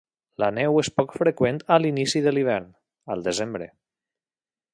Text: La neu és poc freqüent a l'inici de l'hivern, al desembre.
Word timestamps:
La 0.43 0.47
neu 0.57 0.77
és 0.83 0.89
poc 1.01 1.13
freqüent 1.17 1.59
a 1.75 1.77
l'inici 1.83 2.25
de 2.29 2.33
l'hivern, 2.37 2.67
al 3.17 3.25
desembre. 3.29 3.71